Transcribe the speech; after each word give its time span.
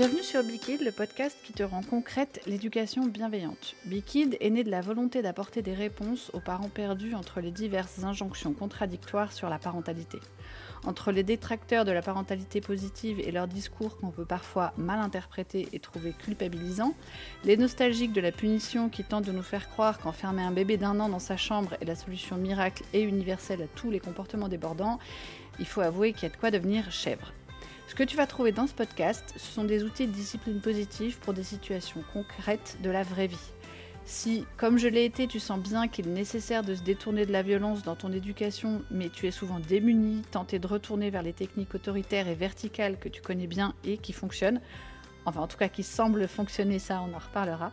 Bienvenue 0.00 0.22
sur 0.22 0.42
Bikid, 0.42 0.80
le 0.80 0.92
podcast 0.92 1.36
qui 1.44 1.52
te 1.52 1.62
rend 1.62 1.82
concrète 1.82 2.40
l'éducation 2.46 3.04
bienveillante. 3.04 3.74
Bikid 3.84 4.38
est 4.40 4.48
né 4.48 4.64
de 4.64 4.70
la 4.70 4.80
volonté 4.80 5.20
d'apporter 5.20 5.60
des 5.60 5.74
réponses 5.74 6.30
aux 6.32 6.40
parents 6.40 6.70
perdus 6.70 7.14
entre 7.14 7.42
les 7.42 7.50
diverses 7.50 8.02
injonctions 8.02 8.54
contradictoires 8.54 9.30
sur 9.30 9.50
la 9.50 9.58
parentalité. 9.58 10.18
Entre 10.86 11.12
les 11.12 11.22
détracteurs 11.22 11.84
de 11.84 11.92
la 11.92 12.00
parentalité 12.00 12.62
positive 12.62 13.20
et 13.20 13.30
leurs 13.30 13.46
discours 13.46 13.98
qu'on 13.98 14.08
peut 14.08 14.24
parfois 14.24 14.72
mal 14.78 15.00
interpréter 15.00 15.68
et 15.74 15.80
trouver 15.80 16.14
culpabilisants, 16.14 16.94
les 17.44 17.58
nostalgiques 17.58 18.14
de 18.14 18.22
la 18.22 18.32
punition 18.32 18.88
qui 18.88 19.04
tentent 19.04 19.26
de 19.26 19.32
nous 19.32 19.42
faire 19.42 19.68
croire 19.68 19.98
qu'enfermer 19.98 20.42
un 20.42 20.52
bébé 20.52 20.78
d'un 20.78 20.98
an 20.98 21.10
dans 21.10 21.18
sa 21.18 21.36
chambre 21.36 21.74
est 21.78 21.84
la 21.84 21.94
solution 21.94 22.36
miracle 22.36 22.84
et 22.94 23.02
universelle 23.02 23.60
à 23.60 23.66
tous 23.66 23.90
les 23.90 24.00
comportements 24.00 24.48
débordants, 24.48 24.98
il 25.58 25.66
faut 25.66 25.82
avouer 25.82 26.14
qu'il 26.14 26.22
y 26.22 26.32
a 26.32 26.34
de 26.34 26.40
quoi 26.40 26.50
devenir 26.50 26.90
chèvre. 26.90 27.34
Ce 27.90 27.96
que 27.96 28.04
tu 28.04 28.16
vas 28.16 28.28
trouver 28.28 28.52
dans 28.52 28.68
ce 28.68 28.72
podcast, 28.72 29.34
ce 29.36 29.52
sont 29.52 29.64
des 29.64 29.82
outils 29.82 30.06
de 30.06 30.12
discipline 30.12 30.60
positive 30.60 31.18
pour 31.18 31.34
des 31.34 31.42
situations 31.42 32.04
concrètes 32.12 32.78
de 32.84 32.88
la 32.88 33.02
vraie 33.02 33.26
vie. 33.26 33.50
Si, 34.04 34.46
comme 34.56 34.78
je 34.78 34.86
l'ai 34.86 35.04
été, 35.04 35.26
tu 35.26 35.40
sens 35.40 35.58
bien 35.58 35.88
qu'il 35.88 36.06
est 36.06 36.12
nécessaire 36.12 36.62
de 36.62 36.76
se 36.76 36.84
détourner 36.84 37.26
de 37.26 37.32
la 37.32 37.42
violence 37.42 37.82
dans 37.82 37.96
ton 37.96 38.12
éducation, 38.12 38.82
mais 38.92 39.08
tu 39.08 39.26
es 39.26 39.32
souvent 39.32 39.58
démuni, 39.58 40.22
tenté 40.30 40.60
de 40.60 40.68
retourner 40.68 41.10
vers 41.10 41.24
les 41.24 41.32
techniques 41.32 41.74
autoritaires 41.74 42.28
et 42.28 42.36
verticales 42.36 42.96
que 42.96 43.08
tu 43.08 43.22
connais 43.22 43.48
bien 43.48 43.74
et 43.82 43.98
qui 43.98 44.12
fonctionnent, 44.12 44.60
enfin 45.24 45.40
en 45.40 45.48
tout 45.48 45.58
cas 45.58 45.68
qui 45.68 45.82
semblent 45.82 46.28
fonctionner, 46.28 46.78
ça 46.78 47.02
on 47.02 47.12
en 47.12 47.18
reparlera. 47.18 47.72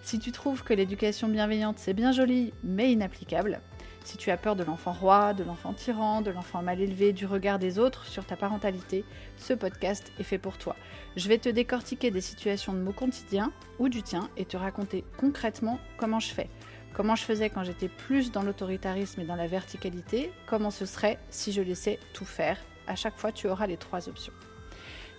Si 0.00 0.18
tu 0.18 0.32
trouves 0.32 0.64
que 0.64 0.72
l'éducation 0.72 1.28
bienveillante 1.28 1.78
c'est 1.78 1.92
bien 1.92 2.12
joli 2.12 2.54
mais 2.64 2.90
inapplicable, 2.90 3.60
si 4.04 4.16
tu 4.16 4.30
as 4.30 4.36
peur 4.36 4.56
de 4.56 4.64
l'enfant 4.64 4.92
roi, 4.92 5.34
de 5.34 5.44
l'enfant 5.44 5.72
tyran, 5.72 6.22
de 6.22 6.30
l'enfant 6.30 6.62
mal 6.62 6.80
élevé, 6.80 7.12
du 7.12 7.26
regard 7.26 7.58
des 7.58 7.78
autres 7.78 8.04
sur 8.06 8.24
ta 8.24 8.36
parentalité, 8.36 9.04
ce 9.36 9.52
podcast 9.52 10.12
est 10.18 10.22
fait 10.22 10.38
pour 10.38 10.58
toi. 10.58 10.76
Je 11.16 11.28
vais 11.28 11.38
te 11.38 11.48
décortiquer 11.48 12.10
des 12.10 12.20
situations 12.20 12.72
de 12.72 12.78
mon 12.78 12.92
quotidien 12.92 13.52
ou 13.78 13.88
du 13.88 14.02
tien 14.02 14.28
et 14.36 14.44
te 14.44 14.56
raconter 14.56 15.04
concrètement 15.16 15.78
comment 15.96 16.20
je 16.20 16.32
fais. 16.32 16.48
Comment 16.94 17.16
je 17.16 17.24
faisais 17.24 17.50
quand 17.50 17.64
j'étais 17.64 17.88
plus 17.88 18.32
dans 18.32 18.42
l'autoritarisme 18.42 19.20
et 19.20 19.24
dans 19.24 19.36
la 19.36 19.46
verticalité, 19.46 20.32
comment 20.46 20.70
ce 20.70 20.86
serait 20.86 21.18
si 21.30 21.52
je 21.52 21.62
laissais 21.62 22.00
tout 22.12 22.24
faire. 22.24 22.58
À 22.86 22.96
chaque 22.96 23.16
fois, 23.16 23.30
tu 23.30 23.46
auras 23.48 23.66
les 23.66 23.76
trois 23.76 24.08
options. 24.08 24.32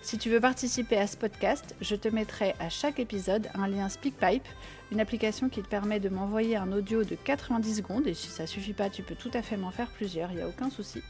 Si 0.02 0.16
tu 0.16 0.30
veux 0.30 0.40
participer 0.40 0.96
à 0.96 1.06
ce 1.06 1.16
podcast, 1.16 1.76
je 1.82 1.94
te 1.94 2.08
mettrai 2.08 2.54
à 2.58 2.70
chaque 2.70 2.98
épisode 2.98 3.48
un 3.54 3.68
lien 3.68 3.88
SpeakPipe, 3.90 4.48
une 4.92 4.98
application 4.98 5.50
qui 5.50 5.62
te 5.62 5.68
permet 5.68 6.00
de 6.00 6.08
m'envoyer 6.08 6.56
un 6.56 6.72
audio 6.72 7.04
de 7.04 7.14
90 7.14 7.76
secondes 7.76 8.06
et 8.06 8.14
si 8.14 8.28
ça 8.28 8.46
suffit 8.46 8.72
pas, 8.72 8.88
tu 8.88 9.02
peux 9.02 9.14
tout 9.14 9.30
à 9.34 9.42
fait 9.42 9.58
m'en 9.58 9.70
faire 9.70 9.88
plusieurs, 9.88 10.30
il 10.30 10.36
n'y 10.36 10.42
a 10.42 10.48
aucun 10.48 10.70
souci. 10.70 11.02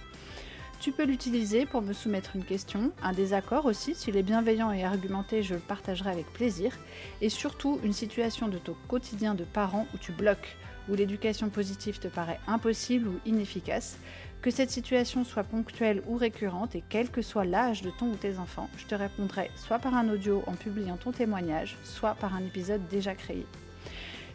Tu 0.80 0.90
peux 0.90 1.04
l'utiliser 1.04 1.66
pour 1.66 1.82
me 1.82 1.92
soumettre 1.92 2.34
une 2.34 2.44
question, 2.44 2.90
un 3.02 3.12
désaccord 3.12 3.66
aussi, 3.66 3.94
s'il 3.94 4.16
est 4.16 4.22
bienveillant 4.24 4.72
et 4.72 4.82
argumenté, 4.82 5.42
je 5.42 5.54
le 5.54 5.60
partagerai 5.60 6.10
avec 6.10 6.26
plaisir, 6.32 6.76
et 7.20 7.28
surtout 7.28 7.78
une 7.84 7.92
situation 7.92 8.48
de 8.48 8.58
ton 8.58 8.74
quotidien 8.88 9.34
de 9.34 9.44
parent 9.44 9.86
où 9.94 9.98
tu 9.98 10.10
bloques, 10.10 10.56
où 10.88 10.94
l'éducation 10.94 11.48
positive 11.48 12.00
te 12.00 12.08
paraît 12.08 12.40
impossible 12.48 13.08
ou 13.08 13.20
inefficace. 13.24 13.98
Que 14.42 14.50
cette 14.50 14.70
situation 14.70 15.22
soit 15.22 15.44
ponctuelle 15.44 16.02
ou 16.06 16.16
récurrente 16.16 16.74
et 16.74 16.82
quel 16.88 17.10
que 17.10 17.20
soit 17.20 17.44
l'âge 17.44 17.82
de 17.82 17.90
ton 17.90 18.06
ou 18.06 18.16
tes 18.16 18.38
enfants, 18.38 18.70
je 18.78 18.86
te 18.86 18.94
répondrai 18.94 19.50
soit 19.54 19.78
par 19.78 19.94
un 19.94 20.08
audio 20.08 20.42
en 20.46 20.52
publiant 20.52 20.96
ton 20.96 21.12
témoignage, 21.12 21.76
soit 21.84 22.14
par 22.14 22.34
un 22.34 22.40
épisode 22.40 22.88
déjà 22.88 23.14
créé. 23.14 23.44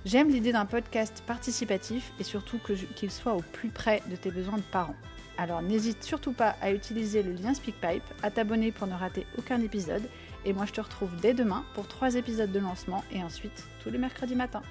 J'aime 0.05 0.29
l'idée 0.29 0.51
d'un 0.51 0.67
podcast 0.67 1.23
participatif 1.25 2.11
et 2.19 2.23
surtout 2.23 2.59
qu'il 2.95 3.09
soit 3.09 3.33
au 3.33 3.41
plus 3.41 3.69
près 3.69 4.03
de 4.07 4.15
tes 4.15 4.29
besoins 4.29 4.57
de 4.57 4.63
parents. 4.71 4.95
Alors 5.39 5.63
n'hésite 5.63 6.03
surtout 6.03 6.33
pas 6.33 6.55
à 6.61 6.71
utiliser 6.71 7.23
le 7.23 7.33
lien 7.33 7.55
SpeakPipe, 7.55 8.03
à 8.21 8.29
t'abonner 8.29 8.71
pour 8.71 8.85
ne 8.85 8.93
rater 8.93 9.25
aucun 9.39 9.59
épisode, 9.61 10.03
et 10.45 10.53
moi 10.53 10.67
je 10.67 10.73
te 10.73 10.81
retrouve 10.81 11.09
dès 11.19 11.33
demain 11.33 11.65
pour 11.73 11.87
trois 11.87 12.13
épisodes 12.13 12.51
de 12.51 12.59
lancement 12.59 13.03
et 13.11 13.23
ensuite 13.23 13.65
tous 13.81 13.89
les 13.89 13.97
mercredis 13.97 14.35
matins. 14.35 14.61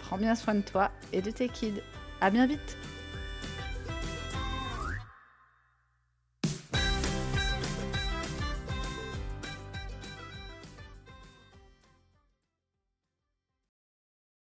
Prends 0.00 0.18
bien 0.18 0.34
soin 0.34 0.56
de 0.56 0.62
toi 0.62 0.90
et 1.12 1.22
de 1.22 1.30
tes 1.30 1.48
kids. 1.48 1.80
À 2.20 2.30
bien 2.30 2.48